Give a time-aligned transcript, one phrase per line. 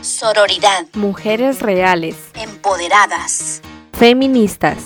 [0.00, 0.86] Sororidad.
[0.94, 2.16] Mujeres reales.
[2.34, 3.60] Empoderadas.
[3.92, 4.76] Feministas.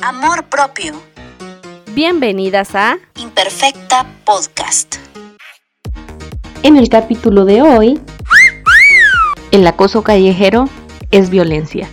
[0.00, 0.92] Amor propio.
[1.92, 4.96] Bienvenidas a Imperfecta Podcast.
[6.62, 8.00] En el capítulo de hoy,
[9.50, 10.68] el acoso callejero
[11.10, 11.88] es violencia.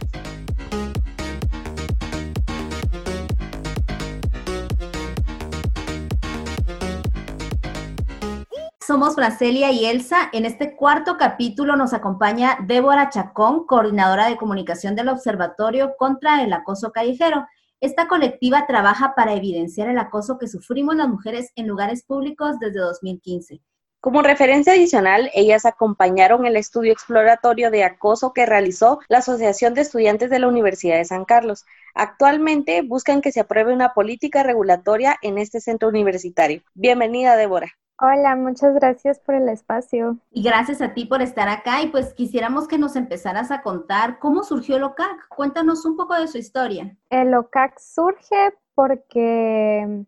[8.88, 10.30] Somos Bracelia y Elsa.
[10.32, 16.54] En este cuarto capítulo nos acompaña Débora Chacón, coordinadora de comunicación del Observatorio contra el
[16.54, 17.46] Acoso Callejero.
[17.82, 22.80] Esta colectiva trabaja para evidenciar el acoso que sufrimos las mujeres en lugares públicos desde
[22.80, 23.60] 2015.
[24.00, 29.82] Como referencia adicional, ellas acompañaron el estudio exploratorio de acoso que realizó la Asociación de
[29.82, 31.66] Estudiantes de la Universidad de San Carlos.
[31.94, 36.62] Actualmente buscan que se apruebe una política regulatoria en este centro universitario.
[36.74, 37.68] Bienvenida, Débora.
[38.00, 40.18] Hola, muchas gracias por el espacio.
[40.32, 44.20] Y gracias a ti por estar acá y pues quisiéramos que nos empezaras a contar
[44.20, 45.28] cómo surgió el OCAC.
[45.30, 46.96] Cuéntanos un poco de su historia.
[47.10, 50.06] El OCAC surge porque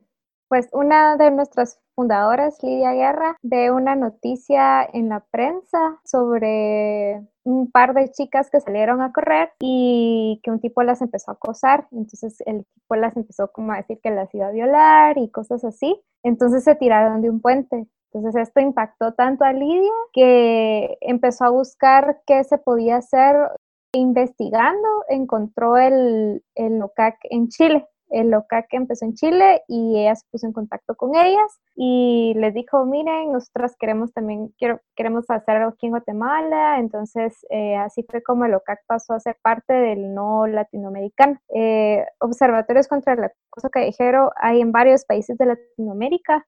[0.49, 7.71] pues una de nuestras fundadoras, Lidia Guerra, ve una noticia en la prensa sobre un
[7.71, 11.87] par de chicas que salieron a correr y que un tipo las empezó a acosar.
[11.91, 15.63] Entonces el tipo las empezó como a decir que las iba a violar y cosas
[15.63, 16.01] así.
[16.23, 17.87] Entonces se tiraron de un puente.
[18.11, 23.35] Entonces esto impactó tanto a Lidia que empezó a buscar qué se podía hacer.
[23.91, 26.83] Investigando, encontró el, el
[27.31, 28.33] en Chile el
[28.69, 32.85] que empezó en Chile y ella se puso en contacto con ellas y les dijo,
[32.85, 38.21] miren, nosotras queremos también, quiero, queremos hacer algo aquí en Guatemala, entonces eh, así fue
[38.21, 41.39] como el OCAC pasó a ser parte del no latinoamericano.
[41.55, 46.45] Eh, observatorios contra el acoso callejero hay en varios países de Latinoamérica,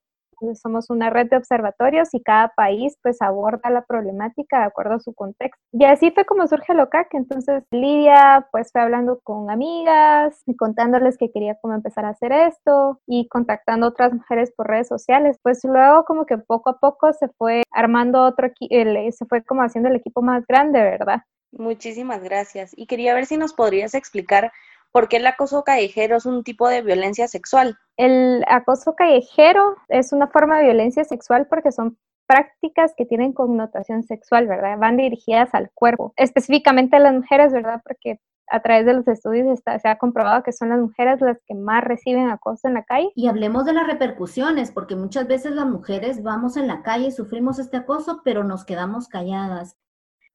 [0.55, 4.99] somos una red de observatorios y cada país pues aborda la problemática de acuerdo a
[4.99, 5.61] su contexto.
[5.71, 7.13] Y así fue como surge el OCAC.
[7.13, 12.31] Entonces Lidia pues fue hablando con amigas y contándoles que quería como empezar a hacer
[12.31, 15.37] esto y contactando otras mujeres por redes sociales.
[15.41, 18.73] Pues luego como que poco a poco se fue armando otro equipo,
[19.11, 21.21] se fue como haciendo el equipo más grande, ¿verdad?
[21.51, 22.71] Muchísimas gracias.
[22.77, 24.51] Y quería ver si nos podrías explicar
[24.91, 27.77] por qué el acoso callejero es un tipo de violencia sexual.
[27.97, 31.97] El acoso callejero es una forma de violencia sexual porque son
[32.27, 34.77] prácticas que tienen connotación sexual, ¿verdad?
[34.77, 37.81] Van dirigidas al cuerpo, específicamente a las mujeres, ¿verdad?
[37.83, 38.19] Porque
[38.51, 41.83] a través de los estudios se ha comprobado que son las mujeres las que más
[41.83, 43.09] reciben acoso en la calle.
[43.15, 47.59] Y hablemos de las repercusiones, porque muchas veces las mujeres vamos en la calle, sufrimos
[47.59, 49.77] este acoso, pero nos quedamos calladas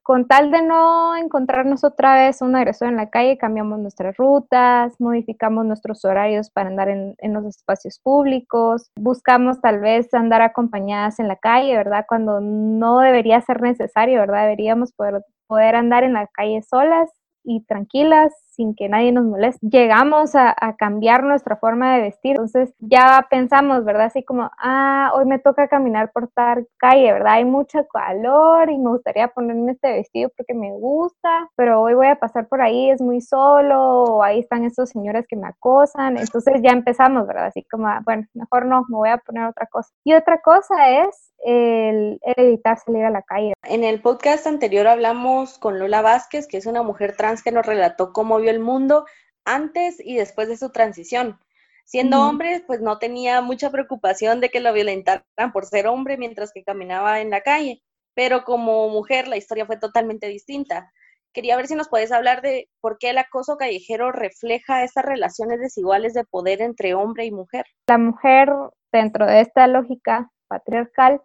[0.06, 4.94] con tal de no encontrarnos otra vez un agresor en la calle, cambiamos nuestras rutas,
[5.00, 11.26] modificamos nuestros horarios para andar en, los espacios públicos, buscamos tal vez andar acompañadas en
[11.26, 12.04] la calle, ¿verdad?
[12.08, 14.42] Cuando no debería ser necesario, ¿verdad?
[14.42, 17.10] Deberíamos poder, poder andar en la calle solas
[17.42, 19.66] y tranquilas, sin que nadie nos moleste.
[19.70, 24.06] Llegamos a, cambiar nuestra forma de vestir, entonces ya pensamos, ¿verdad?
[24.06, 27.34] Así como, ah, hoy me toca caminar por tal calle, ¿verdad?
[27.34, 32.08] Hay mucho calor y me gustaría ponerme este vestido porque me gusta, pero hoy voy
[32.08, 36.16] a pasar por ahí, es muy solo, o ahí están estos señores que me acosan,
[36.16, 37.46] entonces ya empezamos, ¿verdad?
[37.46, 39.90] Así como, ah, bueno, mejor no, me voy a poner otra cosa.
[40.04, 40.74] Y otra cosa
[41.04, 43.52] es el, evitar salir a la calle.
[43.64, 47.66] En el podcast anterior hablamos con Lola Vázquez, que es una mujer trans que nos
[47.66, 49.06] relató cómo el mundo
[49.44, 51.38] antes y después de su transición.
[51.84, 56.52] Siendo hombre, pues no tenía mucha preocupación de que lo violentaran por ser hombre mientras
[56.52, 57.80] que caminaba en la calle,
[58.12, 60.92] pero como mujer la historia fue totalmente distinta.
[61.32, 65.60] Quería ver si nos puedes hablar de por qué el acoso callejero refleja estas relaciones
[65.60, 67.66] desiguales de poder entre hombre y mujer.
[67.86, 68.50] La mujer,
[68.90, 71.20] dentro de esta lógica patriarcal,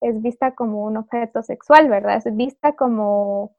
[0.00, 2.22] es vista como un objeto sexual, ¿verdad?
[2.24, 3.56] Es vista como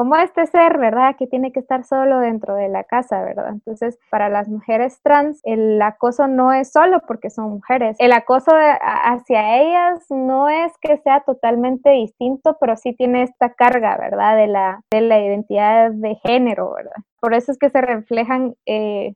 [0.00, 1.14] como este ser, ¿verdad?
[1.18, 3.50] Que tiene que estar solo dentro de la casa, ¿verdad?
[3.50, 7.98] Entonces, para las mujeres trans, el acoso no es solo porque son mujeres.
[7.98, 8.50] El acoso
[8.80, 14.38] hacia ellas no es que sea totalmente distinto, pero sí tiene esta carga, ¿verdad?
[14.38, 16.96] De la, de la identidad de género, ¿verdad?
[17.20, 19.12] Por eso es que se reflejan eh,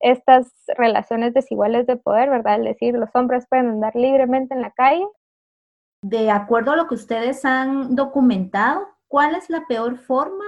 [0.00, 2.58] estas relaciones desiguales de poder, ¿verdad?
[2.60, 5.06] Es decir, los hombres pueden andar libremente en la calle.
[6.00, 10.44] De acuerdo a lo que ustedes han documentado, cuál es la peor forma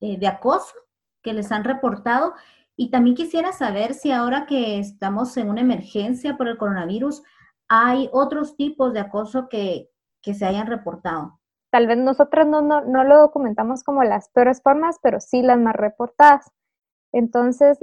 [0.00, 0.74] eh, de acoso
[1.22, 2.34] que les han reportado.
[2.76, 7.22] Y también quisiera saber si ahora que estamos en una emergencia por el coronavirus,
[7.68, 9.88] hay otros tipos de acoso que,
[10.22, 11.40] se hayan reportado.
[11.70, 15.74] Tal vez nosotros no, no, lo documentamos como las peores formas, pero sí las más
[15.74, 16.52] reportadas.
[17.12, 17.78] Entonces,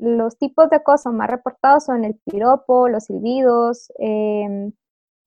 [0.00, 4.72] los tipos de acoso más reportados son el piropo, los silbidos, em,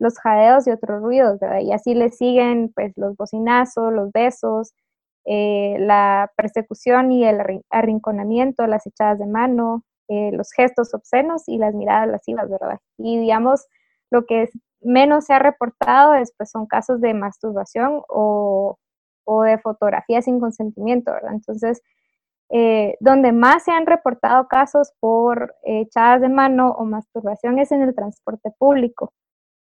[0.04, 1.62] los jadeos y otros ruidos, ¿verdad?
[1.62, 4.74] Y así le siguen pues los bocinazos, los besos,
[5.26, 7.40] eh, la persecución y el
[7.70, 12.80] arrinconamiento, las echadas de mano, eh, los gestos obscenos y las miradas lascivas, ¿verdad?
[12.98, 13.66] Y digamos,
[14.12, 14.50] lo que
[14.82, 18.78] menos se ha reportado es, pues, son casos de masturbación o,
[19.24, 21.34] o de fotografía sin consentimiento, ¿verdad?
[21.34, 21.82] Entonces,
[22.50, 27.82] eh, donde más se han reportado casos por echadas de mano o masturbación es en
[27.82, 29.14] el transporte público,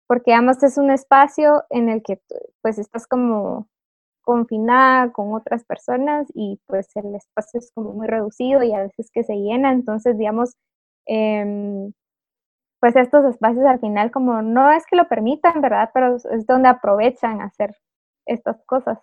[0.07, 2.21] porque además es un espacio en el que
[2.63, 3.69] pues estás como
[4.23, 9.11] confinada con otras personas y pues el espacio es como muy reducido y a veces
[9.13, 10.57] que se llena, entonces digamos,
[11.07, 11.93] em,
[12.81, 15.91] pues estos espacios al final como no es que lo permitan, ¿verdad?
[15.95, 17.77] Pero es donde aprovechan hacer
[18.27, 18.99] estas cosas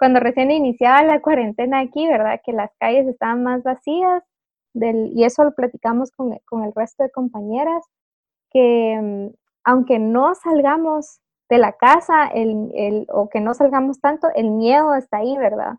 [0.00, 2.40] cuando recién iniciaba la cuarentena aquí, ¿verdad?
[2.42, 4.24] Que las calles estaban más vacías,
[4.72, 7.84] del, y eso lo platicamos con, el resto de compañeras,
[8.50, 9.28] que mm,
[9.64, 15.18] aunque no salgamos de la casa el, o que no salgamos tanto, el miedo está
[15.18, 15.74] ahí, ¿verdad?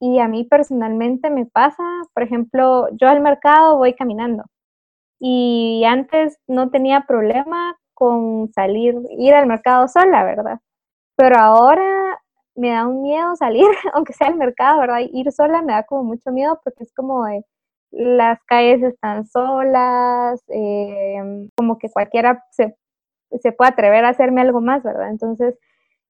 [0.00, 1.82] Y a mí personalmente me pasa,
[2.14, 4.44] por ejemplo, yo al mercado voy caminando
[5.20, 10.58] y antes no tenía problema con salir, ir al mercado sola, ¿verdad?
[11.16, 12.18] Pero ahora
[12.56, 15.00] me da un miedo salir, aunque sea al mercado, ¿verdad?
[15.12, 17.26] Ir sola me da como mucho miedo porque es como
[17.92, 22.74] las calles están solas, em, como que cualquiera se,
[23.40, 25.10] se puede atrever a hacerme algo más, ¿verdad?
[25.10, 25.58] Entonces,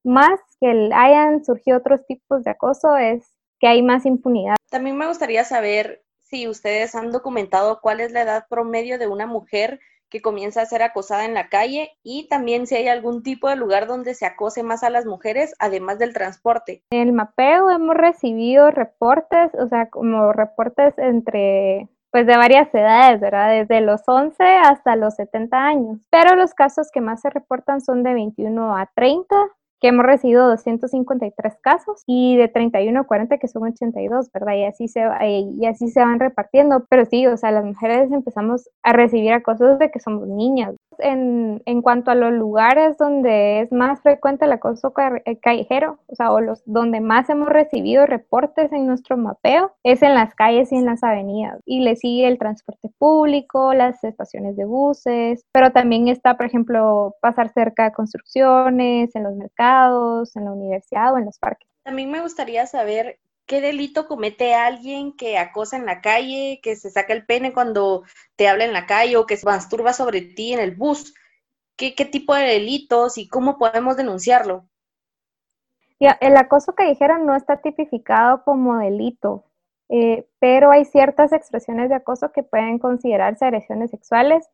[0.03, 3.25] más que hayan surgido otros tipos de acoso es
[3.59, 4.55] que hay más impunidad.
[4.69, 9.27] También me gustaría saber si ustedes han documentado cuál es la edad promedio de una
[9.27, 9.79] mujer
[10.09, 13.55] que comienza a ser acosada en la calle y también si hay algún tipo de
[13.55, 16.83] lugar donde se acose más a las mujeres, además del transporte.
[16.91, 23.19] En el mapeo hemos recibido reportes, o sea, como reportes entre pues de varias edades,
[23.19, 23.49] ¿verdad?
[23.49, 25.97] Desde los 11 hasta los 70 años.
[26.11, 29.35] Pero los casos que más se reportan son de 21 a 30
[29.83, 34.53] que hemos recibido 253 casos y de 31 a 40 que son 82, ¿verdad?
[34.53, 38.69] Y así se y así se van repartiendo, pero sí, o sea, las mujeres empezamos
[38.81, 40.73] a recibir acoso desde que somos niñas.
[40.99, 44.93] En, en cuanto a los lugares donde es más frecuente el acoso
[45.25, 50.03] eh, callejero, o sea, o los donde más hemos recibido reportes en nuestro mapeo, es
[50.03, 51.59] en las calles y en las avenidas.
[51.65, 57.15] Y le sigue el transporte público, las estaciones de buses, pero también está, por ejemplo,
[57.21, 59.72] pasar cerca de construcciones, en los mercados
[60.35, 61.67] en la universidad o en los parques.
[61.83, 66.89] También me gustaría saber qué delito comete alguien que acosa en la calle, que se
[66.89, 68.03] saca el pene cuando
[68.35, 71.13] te habla en la calle o que se masturba sobre ti en el bus.
[71.75, 74.65] ¿Qué, qué tipo de delitos y cómo podemos denunciarlo?
[76.19, 79.45] el acoso callejero no está tipificado como delito,
[79.89, 84.49] eh, pero hay ciertas expresiones de acoso que pueden considerarse agresiones sexuales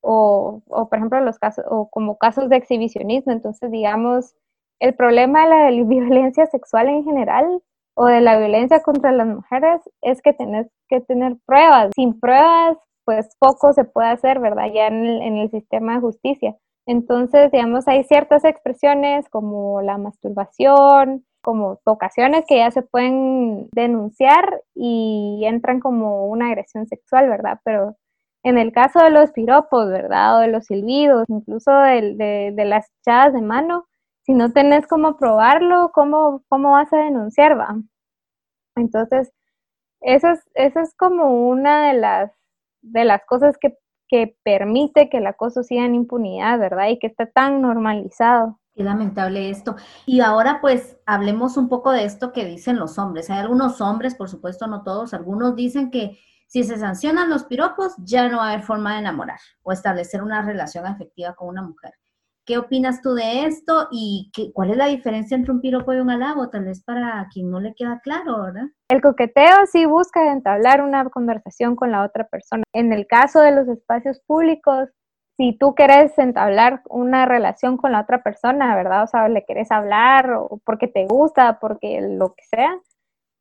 [0.00, 3.32] o, o, por ejemplo, los casos, o como casos de exhibicionismo.
[3.32, 4.34] Entonces, digamos,
[4.80, 7.62] el problema de la violencia sexual en general
[7.94, 11.90] o de la violencia contra las mujeres es que tenés que tener pruebas.
[11.94, 14.66] Sin pruebas, pues poco se puede hacer, ¿verdad?
[14.72, 16.56] Ya en el, en el sistema de justicia.
[16.86, 24.62] Entonces, digamos, hay ciertas expresiones como la masturbación, como ocasiones que ya se pueden denunciar
[24.74, 27.60] y entran como una agresión sexual, ¿verdad?
[27.64, 27.96] Pero
[28.42, 30.36] en el caso de los piropos, ¿verdad?
[30.36, 33.86] O de los silbidos, incluso de, de, las echadas de mano,
[34.26, 37.80] si no tenés cómo probarlo, ¿cómo, cómo vas a denunciar, va?
[38.74, 39.32] Entonces,
[40.00, 42.32] eso es, eso es como una de las,
[42.82, 43.78] de las cosas que,
[44.08, 46.88] que permite que el acoso siga en impunidad, ¿verdad?
[46.88, 48.60] Y que está tan normalizado.
[48.74, 49.76] Qué lamentable esto.
[50.06, 53.30] Y ahora pues hablemos un poco de esto que dicen los hombres.
[53.30, 56.18] Hay algunos hombres, por supuesto no todos, algunos dicen que
[56.48, 60.22] si se sancionan los piropos ya no va a haber forma de enamorar o establecer
[60.22, 61.94] una relación afectiva con una mujer.
[62.46, 65.98] ¿Qué opinas tú de esto y qué, cuál es la diferencia entre un piropo y
[65.98, 66.48] un halago?
[66.48, 68.66] Tal vez para quien no le queda claro, ¿verdad?
[68.88, 72.62] El coqueteo sí busca entablar una conversación con la otra persona.
[72.72, 74.88] En el caso de los espacios públicos,
[75.36, 79.02] si tú quieres entablar una relación con la otra persona, ¿verdad?
[79.02, 82.78] O sea, le quieres hablar o porque te gusta, porque lo que sea,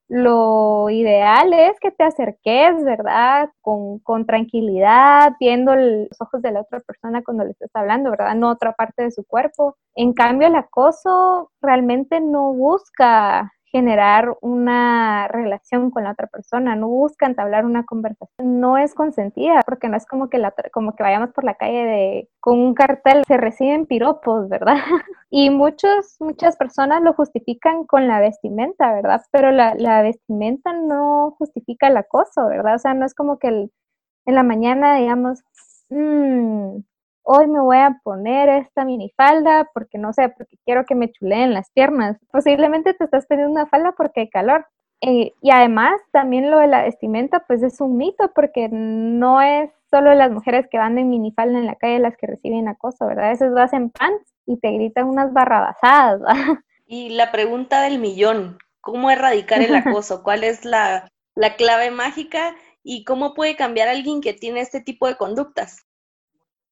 [0.08, 3.50] lo ideal es que te acerques, ¿verdad?
[3.62, 8.36] Con, con, tranquilidad, viendo los ojos de la otra persona cuando le estás hablando, ¿verdad?
[8.36, 9.78] No otra parte de su cuerpo.
[9.96, 16.88] En cambio, el acoso realmente no busca generar una relación con la otra persona, no
[16.88, 21.04] busca entablar una conversación, no es consentida, porque no es como que, la, como que
[21.04, 24.78] vayamos por la calle de, con un cartel, se reciben piropos, ¿verdad?
[25.30, 29.22] Y muchos, muchas personas lo justifican con la vestimenta, ¿verdad?
[29.32, 32.76] Pero la, vestimenta no justifica el acoso, ¿verdad?
[32.76, 35.44] O sea, no es como que en la mañana, digamos,
[35.90, 36.78] mmm,
[37.26, 41.54] hoy me voy a poner esta minifalda porque no sé, porque quiero que me chuleen
[41.54, 42.18] las piernas.
[42.32, 44.66] Posiblemente te estás poniendo una falda porque hay calor.
[45.02, 49.70] Eh, y además también lo de la vestimenta pues es un mito porque no es
[49.90, 53.26] solo las mujeres que van en minifalda en la calle las que reciben acoso, ¿verdad?
[53.26, 56.22] A veces vas en pants y te gritan unas barrabasadas.
[56.88, 60.22] Y la pregunta del millón, ¿cómo erradicar el acoso?
[60.22, 65.08] ¿Cuál es la, la clave mágica y cómo puede cambiar alguien que tiene este tipo
[65.08, 65.84] de conductas?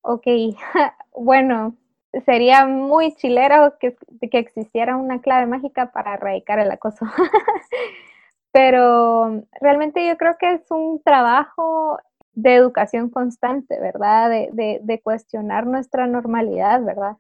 [0.05, 0.25] Ok,
[1.15, 1.77] bueno,
[2.25, 3.95] sería muy chilero que,
[4.29, 7.05] que existiera una clave mágica para erradicar el acoso.
[8.51, 12.00] Pero realmente yo creo que es un trabajo
[12.33, 14.29] de educación constante, ¿verdad?
[14.29, 17.17] De, de, cuestionar nuestra normalidad, ¿verdad?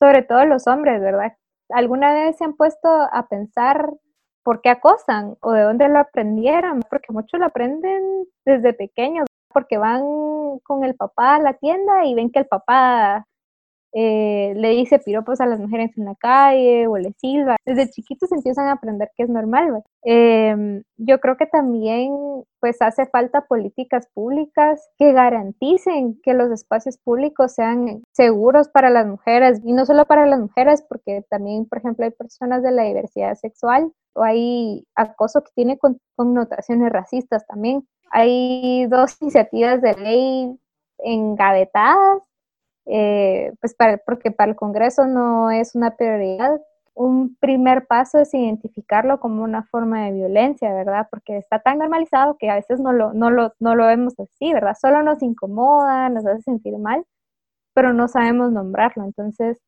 [0.00, 1.36] Sobre todo los hombres, ¿verdad?
[1.70, 3.90] ¿Alguna vez se han puesto a pensar
[4.42, 6.80] por qué acosan o de dónde lo aprendieron?
[6.90, 10.02] Porque muchos lo aprenden desde pequeños, porque van
[10.64, 13.26] con el papá a la tienda y ven que el papá
[13.96, 17.56] eh, le dice piropos a las mujeres en la calle o le silba.
[17.64, 19.84] Desde chiquitos empiezan a aprender que es normal.
[20.02, 22.12] Em, yo creo que también
[22.60, 29.06] pues hace falta políticas públicas que garanticen que los espacios públicos sean seguros para las
[29.06, 32.82] mujeres y no solo para las mujeres porque también por ejemplo hay personas de la
[32.84, 35.78] diversidad sexual o hay acoso que tiene
[36.16, 37.86] connotaciones racistas también.
[38.14, 40.58] Hay dos iniciativas de ley
[40.98, 42.22] engavetadas
[42.86, 43.74] eh, pues
[44.06, 46.60] porque para el Congreso no es una prioridad.
[46.94, 51.08] Un primer paso es identificarlo como una forma de violencia, ¿verdad?
[51.10, 54.52] Porque está tan normalizado que a veces no lo, no lo, no lo vemos así,
[54.52, 54.76] ¿verdad?
[54.80, 57.04] Solo nos incomoda, nos hace sentir mal,
[57.74, 59.04] pero no sabemos nombrarlo.
[59.04, 59.60] Entonces,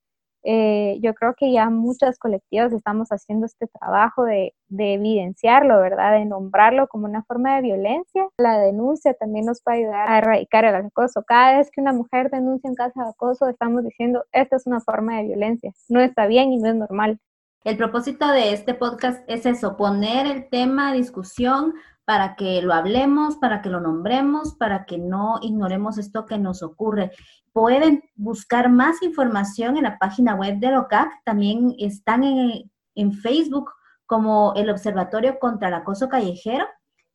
[0.48, 6.12] eh, yo creo que ya muchas colectivas estamos haciendo este trabajo de, evidenciarlo, ¿verdad?
[6.12, 8.28] De nombrarlo como una forma de violencia.
[8.38, 11.24] La denuncia también nos puede ayudar a erradicar el acoso.
[11.26, 14.80] Cada vez que una mujer denuncia un caso de acoso, estamos diciendo, esta es una
[14.80, 15.72] forma de violencia.
[15.88, 17.18] No está bien y no es normal.
[17.66, 22.72] El propósito de este podcast es eso, poner el tema a discusión para que lo
[22.72, 27.10] hablemos, para que lo nombremos, para que no ignoremos esto que nos ocurre.
[27.52, 33.72] Pueden buscar más información en la página web de OCAC, también están en, en Facebook
[34.06, 36.66] como el Observatorio contra el Acoso Callejero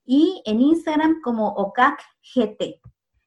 [0.04, 1.98] y en Instagram como OCAC
[2.36, 2.82] GT.